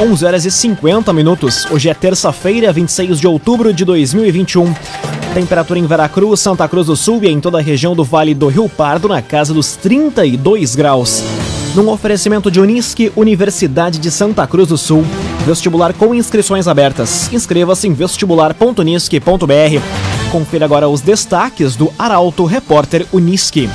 [0.00, 1.66] 11 horas e 50 minutos.
[1.72, 4.72] Hoje é terça-feira, 26 de outubro de 2021.
[5.34, 8.46] Temperatura em Veracruz, Santa Cruz do Sul e em toda a região do Vale do
[8.46, 11.24] Rio Pardo na casa dos 32 graus.
[11.74, 15.04] Num oferecimento de Unisque, Universidade de Santa Cruz do Sul.
[15.44, 17.28] Vestibular com inscrições abertas.
[17.32, 20.30] Inscreva-se em vestibular.unisque.br.
[20.30, 23.68] Confira agora os destaques do Arauto Repórter Unisque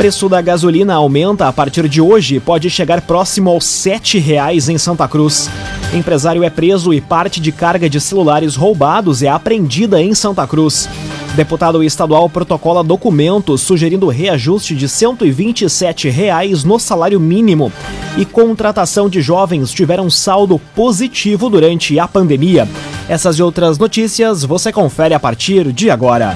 [0.00, 4.70] preço da gasolina aumenta a partir de hoje e pode chegar próximo aos R$ 7,00
[4.70, 5.50] em Santa Cruz.
[5.92, 10.88] Empresário é preso e parte de carga de celulares roubados é apreendida em Santa Cruz.
[11.34, 17.70] Deputado estadual protocola documentos sugerindo reajuste de 127 reais no salário mínimo.
[18.16, 22.66] E contratação de jovens tiveram saldo positivo durante a pandemia.
[23.06, 26.34] Essas e outras notícias você confere a partir de agora.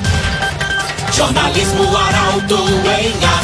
[1.11, 2.57] Jornalismo Arauto
[3.01, 3.44] em ação.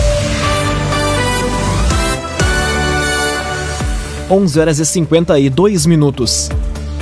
[4.31, 6.49] 11 horas e 52 minutos.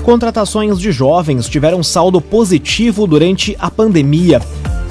[0.02, 4.42] Contratações de jovens tiveram saldo positivo durante a pandemia.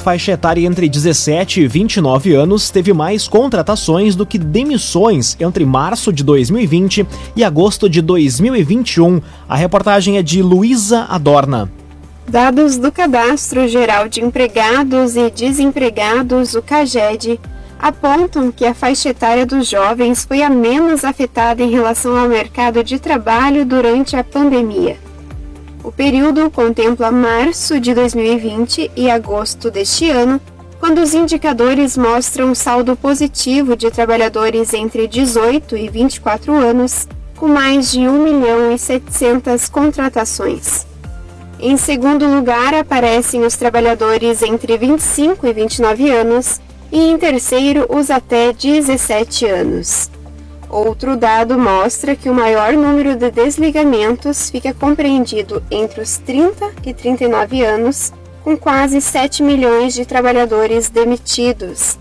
[0.04, 6.12] Faixa etária entre 17 e 29 anos teve mais contratações do que demissões entre março
[6.12, 9.20] de 2020 e agosto de 2021.
[9.48, 11.68] A reportagem é de Luísa Adorna.
[12.28, 17.40] Dados do Cadastro Geral de Empregados e Desempregados, o CAGED,
[17.78, 22.82] apontam que a faixa etária dos jovens foi a menos afetada em relação ao mercado
[22.82, 24.96] de trabalho durante a pandemia.
[25.84, 30.40] O período contempla março de 2020 e agosto deste ano,
[30.80, 37.90] quando os indicadores mostram saldo positivo de trabalhadores entre 18 e 24 anos, com mais
[37.90, 40.86] de 1 milhão e 700 contratações.
[41.60, 48.10] Em segundo lugar, aparecem os trabalhadores entre 25 e 29 anos, e em terceiro os
[48.10, 50.10] até 17 anos.
[50.70, 56.92] Outro dado mostra que o maior número de desligamentos fica compreendido entre os 30 e
[56.92, 58.12] 39 anos,
[58.44, 61.98] com quase 7 milhões de trabalhadores demitidos.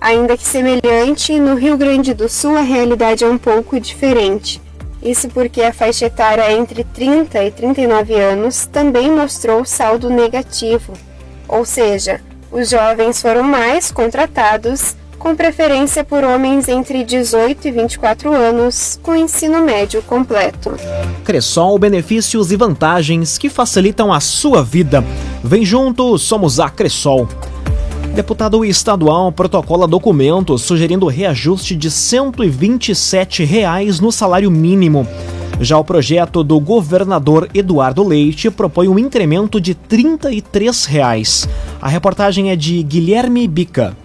[0.00, 4.62] Ainda que semelhante, no Rio Grande do Sul a realidade é um pouco diferente.
[5.02, 10.92] Isso porque a faixa etária entre 30 e 39 anos também mostrou saldo negativo,
[11.48, 12.20] ou seja,
[12.54, 19.12] os jovens foram mais contratados, com preferência por homens entre 18 e 24 anos, com
[19.12, 20.76] ensino médio completo.
[21.24, 25.04] Cressol, benefícios e vantagens que facilitam a sua vida.
[25.42, 27.26] Vem junto, somos a Cressol.
[28.14, 35.04] Deputado estadual protocola documentos sugerindo reajuste de 127 reais no salário mínimo.
[35.60, 41.48] Já o projeto do governador Eduardo Leite propõe um incremento de 33 reais.
[41.80, 43.96] A reportagem é de Guilherme Bica.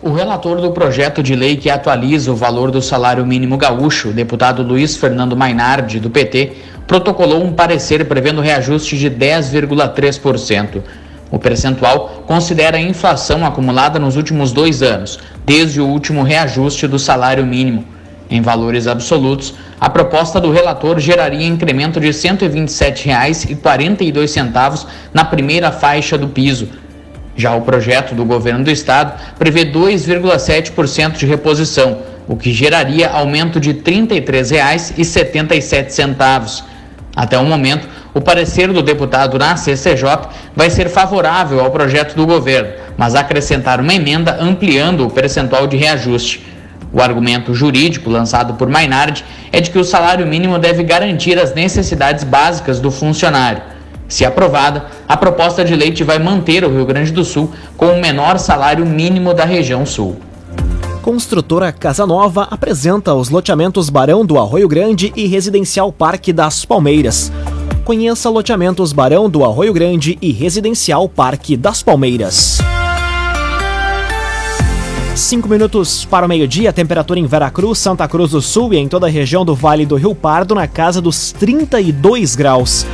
[0.00, 4.62] O relator do projeto de lei que atualiza o valor do salário mínimo gaúcho, deputado
[4.62, 6.52] Luiz Fernando Mainardi, do PT,
[6.86, 10.82] protocolou um parecer prevendo reajuste de 10,3%.
[11.30, 16.98] O percentual considera a inflação acumulada nos últimos dois anos, desde o último reajuste do
[16.98, 17.84] salário mínimo.
[18.28, 26.16] Em valores absolutos, a proposta do relator geraria incremento de R$ 127,42 na primeira faixa
[26.16, 26.68] do piso.
[27.34, 31.98] Já o projeto do governo do estado prevê 2,7% de reposição,
[32.28, 36.62] o que geraria aumento de R$ 33,77.
[37.16, 42.24] Até o momento, o parecer do deputado na CCJ vai ser favorável ao projeto do
[42.24, 46.51] governo, mas acrescentar uma emenda ampliando o percentual de reajuste.
[46.92, 51.54] O argumento jurídico lançado por Mainardi é de que o salário mínimo deve garantir as
[51.54, 53.62] necessidades básicas do funcionário.
[54.08, 58.00] Se aprovada, a proposta de lei vai manter o Rio Grande do Sul com o
[58.00, 60.18] menor salário mínimo da região sul.
[61.00, 67.32] Construtora Casa Nova apresenta os loteamentos Barão do Arroio Grande e Residencial Parque das Palmeiras.
[67.84, 72.58] Conheça loteamentos Barão do Arroio Grande e Residencial Parque das Palmeiras.
[75.14, 79.06] Cinco minutos para o meio-dia, temperatura em Veracruz, Santa Cruz do Sul e em toda
[79.06, 82.86] a região do Vale do Rio Pardo na casa dos 32 graus.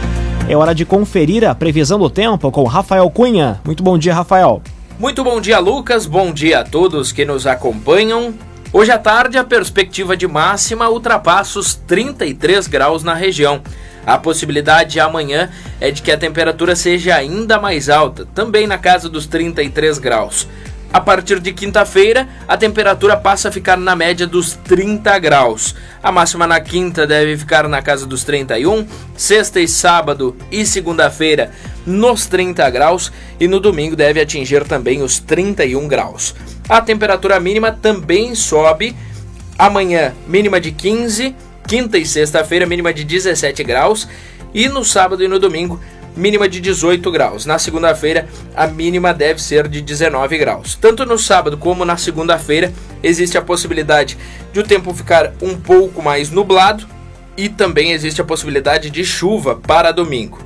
[0.48, 3.60] É hora de conferir a previsão do tempo com Rafael Cunha.
[3.64, 4.60] Muito bom dia, Rafael.
[4.98, 6.06] Muito bom dia, Lucas.
[6.06, 8.34] Bom dia a todos que nos acompanham.
[8.72, 13.62] Hoje à tarde, a perspectiva de máxima ultrapassa os 33 graus na região.
[14.04, 15.50] A possibilidade amanhã
[15.80, 20.48] é de que a temperatura seja ainda mais alta, também na casa dos 33 graus.
[20.90, 25.74] A partir de quinta-feira, a temperatura passa a ficar na média dos 30 graus.
[26.02, 31.50] A máxima na quinta deve ficar na casa dos 31, sexta e sábado e segunda-feira
[31.84, 36.34] nos 30 graus e no domingo deve atingir também os 31 graus.
[36.66, 38.96] A temperatura mínima também sobe.
[39.58, 41.34] Amanhã, mínima de 15,
[41.66, 44.08] quinta e sexta-feira, mínima de 17 graus
[44.54, 45.78] e no sábado e no domingo,
[46.18, 47.46] mínima de 18 graus.
[47.46, 50.74] Na segunda-feira, a mínima deve ser de 19 graus.
[50.74, 52.72] Tanto no sábado como na segunda-feira,
[53.02, 54.18] existe a possibilidade
[54.52, 56.86] de o tempo ficar um pouco mais nublado
[57.36, 60.40] e também existe a possibilidade de chuva para domingo.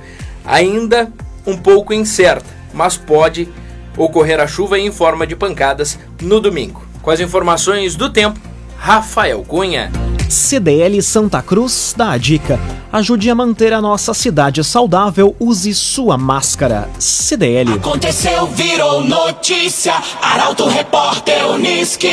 [0.45, 1.11] Ainda
[1.45, 3.49] um pouco incerta, mas pode
[3.97, 6.85] ocorrer a chuva em forma de pancadas no domingo.
[7.01, 8.39] Com as informações do tempo,
[8.77, 10.02] Rafael Cunha.
[10.33, 12.59] CDL Santa Cruz dá a dica.
[12.91, 16.89] Ajude a manter a nossa cidade saudável, use sua máscara.
[16.97, 17.73] CDL.
[17.73, 19.93] Aconteceu, virou notícia.
[20.19, 22.09] Arauto Repórter Uniski.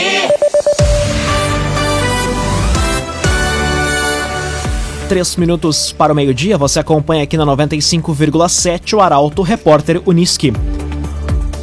[5.09, 10.53] Três minutos para o meio-dia, você acompanha aqui na 95,7 o Arauto Repórter Uniski.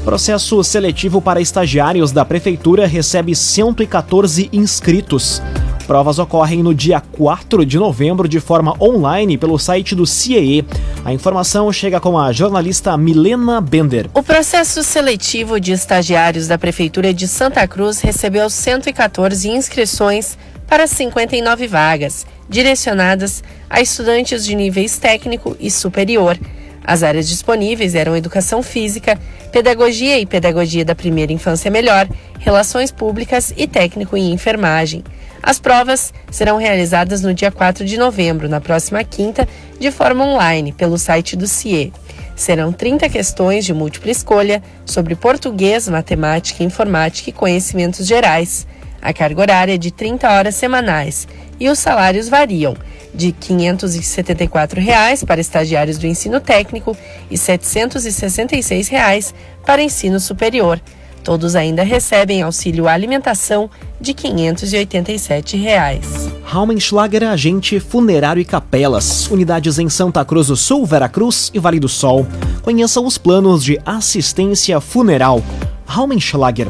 [0.04, 5.40] Processo seletivo para estagiários da Prefeitura recebe 114 inscritos.
[5.88, 10.66] Provas ocorrem no dia 4 de novembro de forma online pelo site do CIEE.
[11.06, 14.10] A informação chega com a jornalista Milena Bender.
[14.14, 20.38] O processo seletivo de estagiários da Prefeitura de Santa Cruz recebeu 114 inscrições
[20.68, 26.38] para 59 vagas, direcionadas a estudantes de níveis técnico e superior.
[26.84, 29.18] As áreas disponíveis eram educação física,
[29.54, 32.10] pedagogia e pedagogia da primeira infância melhor,
[32.40, 35.02] relações públicas e técnico em enfermagem.
[35.42, 39.48] As provas serão realizadas no dia 4 de novembro, na próxima quinta,
[39.80, 41.94] de forma online, pelo site do CIE.
[42.36, 48.68] Serão 30 questões de múltipla escolha sobre português, matemática, informática e conhecimentos gerais.
[49.02, 51.28] A carga horária é de 30 horas semanais
[51.60, 52.76] e os salários variam
[53.14, 56.96] de 574 reais para estagiários do ensino técnico
[57.30, 59.34] e 766 reais
[59.66, 60.80] para ensino superior.
[61.28, 63.70] Todos ainda recebem auxílio alimentação
[64.00, 66.30] de 587 reais.
[66.46, 71.82] Raumenschlager é agente funerário e capelas, unidades em Santa Cruz do Sul, Veracruz e Vale
[71.82, 72.26] do Sol.
[72.62, 75.44] Conheça os planos de assistência funeral.
[75.86, 76.70] Raumenschlager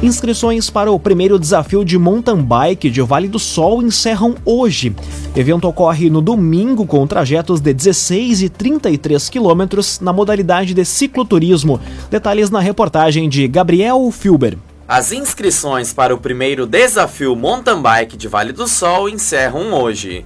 [0.00, 4.94] Inscrições para o primeiro desafio de mountain bike de Vale do Sol encerram hoje.
[5.34, 11.80] Evento ocorre no domingo com trajetos de 16 e 33 quilômetros na modalidade de cicloturismo.
[12.08, 14.56] Detalhes na reportagem de Gabriel Filber.
[14.86, 20.24] As inscrições para o primeiro desafio mountain bike de Vale do Sol encerram hoje.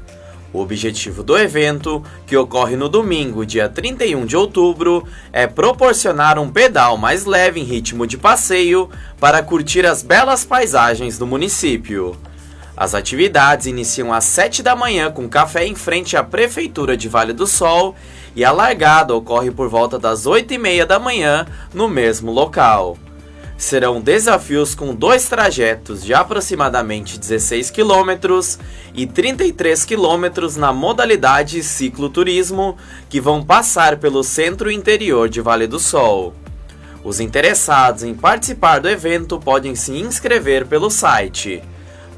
[0.52, 5.02] O objetivo do evento, que ocorre no domingo, dia 31 de outubro,
[5.32, 11.16] é proporcionar um pedal mais leve em ritmo de passeio para curtir as belas paisagens
[11.16, 12.14] do município.
[12.76, 17.32] As atividades iniciam às 7 da manhã com café em frente à Prefeitura de Vale
[17.32, 17.94] do Sol
[18.36, 22.98] e a largada ocorre por volta das 8 e meia da manhã no mesmo local
[23.62, 28.58] serão desafios com dois trajetos de aproximadamente 16 quilômetros
[28.92, 32.76] e 33 quilômetros na modalidade cicloturismo,
[33.08, 36.34] que vão passar pelo centro interior de Vale do Sol.
[37.04, 41.62] Os interessados em participar do evento podem se inscrever pelo site.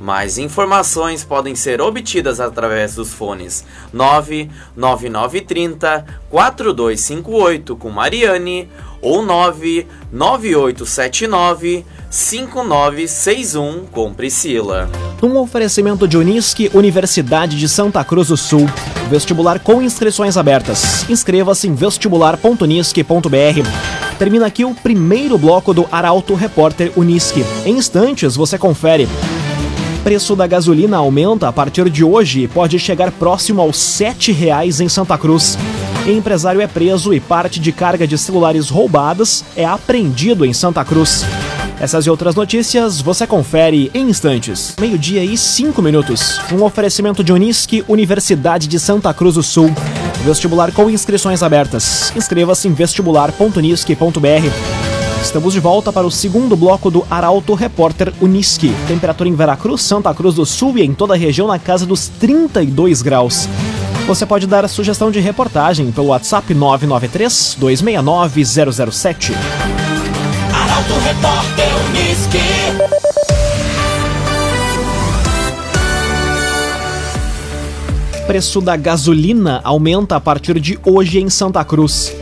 [0.04, 8.68] Mais informações podem ser obtidas através dos fones 99930 4258 com Mariane
[9.00, 14.90] ou 99879 5961 com Priscila.
[15.22, 18.68] Um oferecimento de Unisque, Universidade de Santa Cruz do Sul.
[19.08, 21.08] Vestibular com inscrições abertas.
[21.08, 24.18] Inscreva-se em vestibular.unisque.br.
[24.18, 27.42] Termina aqui o primeiro bloco do Arauto Repórter Unisque.
[27.64, 29.08] Em instantes você confere.
[30.04, 34.80] Preço da gasolina aumenta a partir de hoje e pode chegar próximo aos R$ 7,00
[34.80, 35.56] em Santa Cruz.
[36.06, 41.24] Empresário é preso e parte de carga de celulares roubadas é apreendido em Santa Cruz.
[41.80, 44.76] Essas e outras notícias você confere em instantes.
[44.78, 46.38] Meio-dia e cinco minutos.
[46.52, 49.70] Um oferecimento de Unisque, Universidade de Santa Cruz do Sul.
[50.22, 52.12] Vestibular com inscrições abertas.
[52.14, 54.83] Inscreva-se em vestibular.unisque.br.
[55.24, 58.72] Estamos de volta para o segundo bloco do Arauto Repórter Unisque.
[58.86, 62.08] Temperatura em Veracruz, Santa Cruz do Sul e em toda a região na casa dos
[62.20, 63.48] 32 graus.
[64.06, 69.32] Você pode dar a sugestão de reportagem pelo WhatsApp 993 269 007.
[70.52, 72.38] Arauto Repórter Unisque.
[78.26, 82.14] Preço da gasolina aumenta a partir de hoje em Santa Cruz.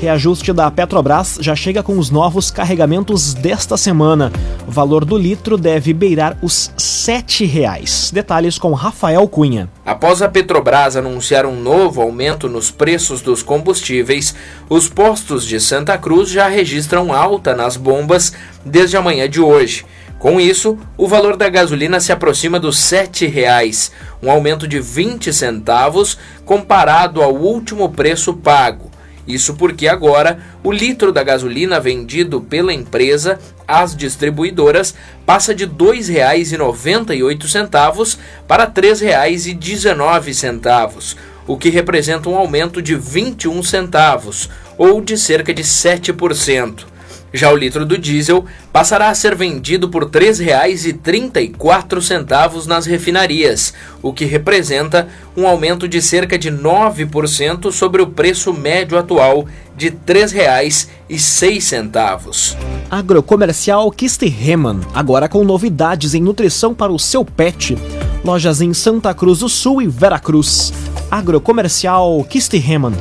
[0.00, 4.32] Reajuste da Petrobras já chega com os novos carregamentos desta semana.
[4.66, 8.10] O valor do litro deve beirar os R$ 7,00.
[8.10, 9.68] Detalhes com Rafael Cunha.
[9.84, 14.34] Após a Petrobras anunciar um novo aumento nos preços dos combustíveis,
[14.70, 18.32] os postos de Santa Cruz já registram alta nas bombas
[18.64, 19.84] desde a manhã de hoje.
[20.18, 23.90] Com isso, o valor da gasolina se aproxima dos R$ 7,00,
[24.22, 26.16] um aumento de 20 centavos
[26.46, 28.89] comparado ao último preço pago.
[29.26, 35.70] Isso porque agora o litro da gasolina vendido pela empresa às distribuidoras passa de R$
[35.70, 45.54] 2,98 para R$ 3,19, o que representa um aumento de 21 centavos, ou de cerca
[45.54, 46.89] de 7%.
[47.32, 53.72] Já o litro do diesel passará a ser vendido por R$ 3,34 nas refinarias,
[54.02, 55.06] o que representa
[55.36, 59.46] um aumento de cerca de 9% sobre o preço médio atual
[59.76, 62.56] de R$ 3,06.
[62.90, 67.78] Agrocomercial Kisterreman, agora com novidades em nutrição para o seu pet.
[68.24, 70.72] Lojas em Santa Cruz do Sul e Veracruz.
[71.10, 72.94] Agrocomercial Kisterreman.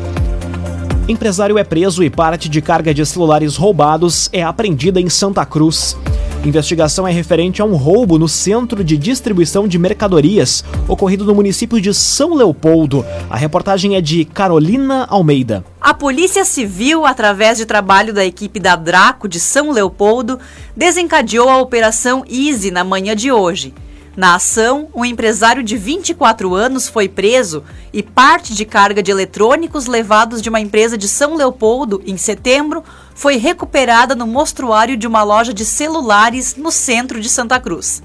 [1.09, 5.97] Empresário é preso e parte de carga de celulares roubados é apreendida em Santa Cruz.
[6.45, 11.81] Investigação é referente a um roubo no centro de distribuição de mercadorias ocorrido no município
[11.81, 13.03] de São Leopoldo.
[13.27, 15.65] A reportagem é de Carolina Almeida.
[15.81, 20.37] A Polícia Civil, através de trabalho da equipe da Draco de São Leopoldo,
[20.77, 23.73] desencadeou a Operação Easy na manhã de hoje.
[24.17, 27.63] Na ação, um empresário de 24 anos foi preso
[27.93, 32.83] e parte de carga de eletrônicos levados de uma empresa de São Leopoldo, em setembro,
[33.13, 38.01] foi recuperada no mostruário de uma loja de celulares no centro de Santa Cruz.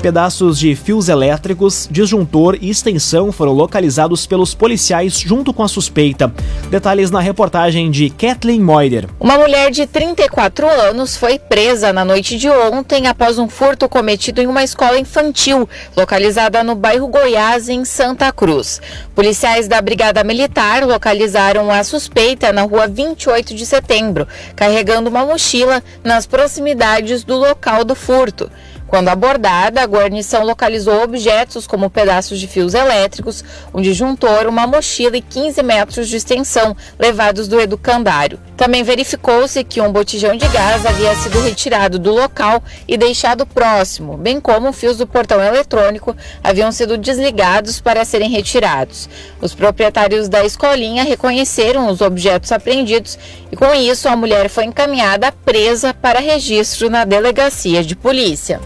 [0.00, 6.32] Pedaços de fios elétricos, disjuntor e extensão foram localizados pelos policiais junto com a suspeita.
[6.70, 9.06] Detalhes na reportagem de Kathleen Moider.
[9.20, 14.40] Uma mulher de 34 anos foi presa na noite de ontem após um furto cometido
[14.40, 18.80] em uma escola infantil localizada no bairro Goiás, em Santa Cruz.
[19.14, 24.26] Policiais da Brigada Militar localizaram a suspeita na rua 28 de setembro,
[24.56, 28.50] carregando uma mochila nas proximidades do local do furto.
[28.90, 35.16] Quando abordada, a guarnição localizou objetos como pedaços de fios elétricos, um disjuntor, uma mochila
[35.16, 38.40] e 15 metros de extensão levados do educandário.
[38.56, 44.16] Também verificou-se que um botijão de gás havia sido retirado do local e deixado próximo,
[44.16, 49.08] bem como fios do portão eletrônico haviam sido desligados para serem retirados.
[49.40, 53.16] Os proprietários da escolinha reconheceram os objetos apreendidos
[53.52, 58.60] e, com isso, a mulher foi encaminhada presa para registro na delegacia de polícia.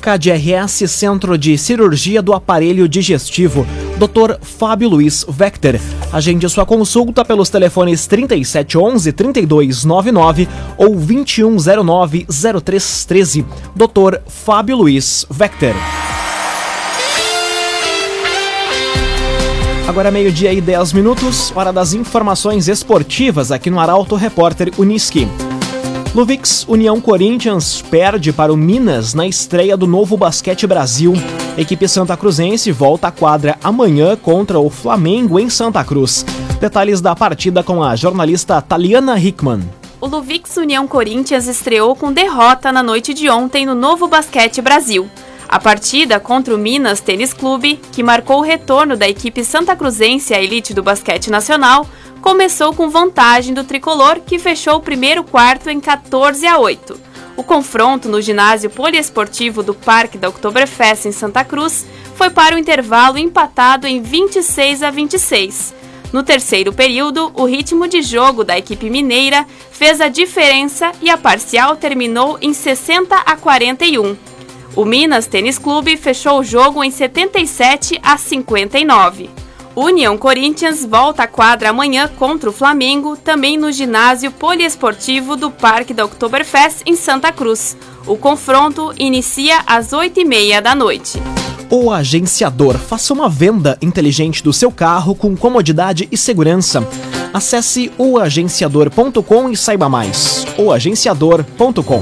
[0.00, 3.66] KDRS Centro de Cirurgia do Aparelho Digestivo,
[3.98, 4.38] Dr.
[4.40, 5.78] Fábio Luiz Vector.
[6.12, 13.44] Agende sua consulta pelos telefones 3711 3299 ou 2109 0313.
[13.74, 14.20] Dr.
[14.26, 15.74] Fábio Luiz Vector.
[19.88, 25.26] Agora meio-dia e 10 minutos, hora das informações esportivas aqui no Arauto Repórter Uniski.
[26.18, 31.12] Luvix União Corinthians perde para o Minas na estreia do novo Basquete Brasil.
[31.56, 36.26] equipe Santa Cruzense volta à quadra amanhã contra o Flamengo em Santa Cruz.
[36.60, 39.60] Detalhes da partida com a jornalista Taliana Hickman.
[40.00, 45.08] O Luvix União Corinthians estreou com derrota na noite de ontem no Novo Basquete Brasil.
[45.48, 50.34] A partida contra o Minas Tênis Clube, que marcou o retorno da equipe santa cruzense
[50.34, 51.86] à elite do basquete nacional,
[52.28, 57.00] começou com vantagem do tricolor, que fechou o primeiro quarto em 14 a 8.
[57.38, 62.58] O confronto no ginásio poliesportivo do Parque da Oktoberfest em Santa Cruz foi para o
[62.58, 65.74] intervalo empatado em 26 a 26.
[66.12, 71.16] No terceiro período, o ritmo de jogo da equipe mineira fez a diferença e a
[71.16, 74.14] parcial terminou em 60 a 41.
[74.76, 79.47] O Minas Tênis Clube fechou o jogo em 77 a 59.
[79.80, 85.94] União Corinthians volta à quadra amanhã contra o Flamengo, também no ginásio poliesportivo do Parque
[85.94, 87.76] da Oktoberfest em Santa Cruz.
[88.04, 91.22] O confronto inicia às 8h30 da noite.
[91.70, 92.76] O agenciador.
[92.76, 96.84] Faça uma venda inteligente do seu carro com comodidade e segurança.
[97.32, 100.44] Acesse oagenciador.com e saiba mais.
[100.58, 102.00] oagenciador.com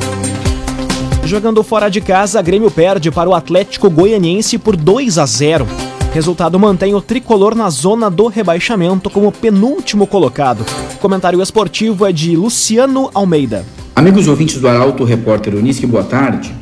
[1.25, 5.86] Jogando fora de casa, Grêmio perde para o Atlético Goianiense por 2 a 0.
[6.16, 10.64] Resultado mantém o tricolor na zona do rebaixamento como penúltimo colocado.
[10.94, 13.66] O comentário esportivo é de Luciano Almeida.
[13.94, 16.54] Amigos ouvintes do Arauto, repórter Unisque, boa tarde.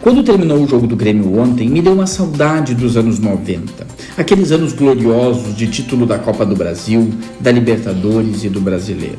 [0.00, 3.84] Quando terminou o jogo do Grêmio ontem, me deu uma saudade dos anos 90.
[4.16, 9.18] Aqueles anos gloriosos de título da Copa do Brasil, da Libertadores e do Brasileiro.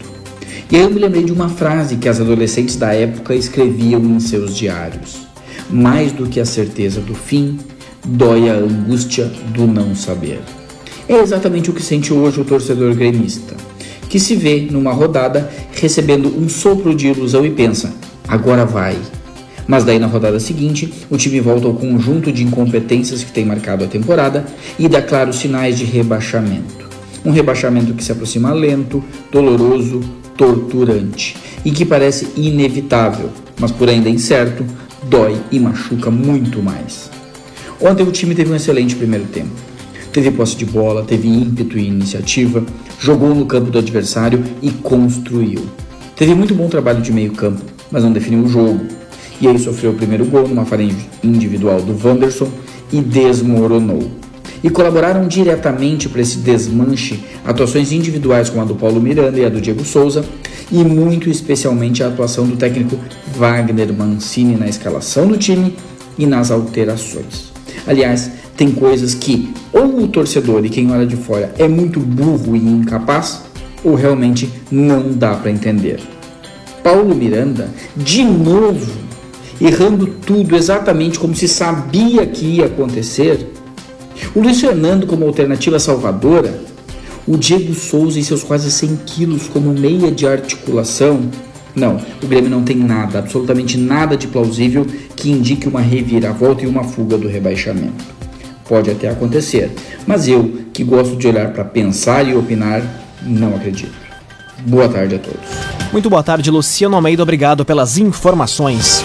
[0.71, 4.21] E aí eu me lembrei de uma frase que as adolescentes da época escreviam em
[4.21, 5.27] seus diários:
[5.69, 7.59] Mais do que a certeza do fim,
[8.07, 10.41] dói a angústia do não saber.
[11.07, 13.55] É exatamente o que sente hoje o torcedor gremista,
[14.09, 17.93] que se vê numa rodada recebendo um sopro de ilusão e pensa:
[18.27, 18.97] agora vai.
[19.67, 23.83] Mas daí na rodada seguinte, o time volta ao conjunto de incompetências que tem marcado
[23.83, 24.45] a temporada
[24.77, 26.85] e dá claros sinais de rebaixamento.
[27.23, 30.01] Um rebaixamento que se aproxima lento, doloroso,
[30.37, 34.63] torturante e que parece inevitável, mas por ainda incerto,
[35.09, 37.09] dói e machuca muito mais.
[37.85, 39.51] Ontem o time teve um excelente primeiro tempo.
[40.11, 42.65] Teve posse de bola, teve ímpeto e iniciativa,
[42.99, 45.67] jogou no campo do adversário e construiu.
[46.15, 47.61] Teve muito bom trabalho de meio campo,
[47.91, 48.87] mas não definiu o jogo.
[49.39, 50.89] E aí sofreu o primeiro gol numa falha
[51.23, 52.49] individual do Wanderson
[52.91, 54.09] e desmoronou.
[54.63, 59.49] E colaboraram diretamente para esse desmanche atuações individuais como a do Paulo Miranda e a
[59.49, 60.25] do Diego Souza,
[60.71, 62.97] e muito especialmente a atuação do técnico
[63.37, 65.75] Wagner Mancini na escalação do time
[66.17, 67.54] e nas alterações.
[67.87, 72.55] Aliás, tem coisas que ou o torcedor e quem olha de fora é muito burro
[72.55, 73.41] e incapaz,
[73.83, 75.99] ou realmente não dá para entender.
[76.83, 78.91] Paulo Miranda, de novo,
[79.59, 83.51] errando tudo exatamente como se sabia que ia acontecer.
[84.33, 86.61] O Luiz Fernando como alternativa salvadora,
[87.27, 91.29] o Diego Souza e seus quase 100 quilos como meia de articulação.
[91.75, 94.85] Não, o Grêmio não tem nada, absolutamente nada de plausível
[95.15, 98.05] que indique uma reviravolta e uma fuga do rebaixamento.
[98.67, 99.71] Pode até acontecer,
[100.07, 102.81] mas eu, que gosto de olhar para pensar e opinar,
[103.21, 103.93] não acredito.
[104.65, 105.65] Boa tarde a todos.
[105.91, 107.21] Muito boa tarde, Luciano Almeida.
[107.21, 109.03] Obrigado pelas informações.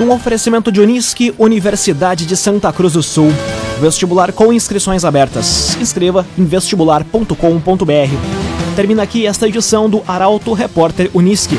[0.00, 3.32] Um oferecimento de Unisque, Universidade de Santa Cruz do Sul.
[3.80, 5.76] Vestibular com inscrições abertas.
[5.80, 8.74] Inscreva em vestibular.com.br.
[8.76, 11.58] Termina aqui esta edição do Arauto Repórter Unisque.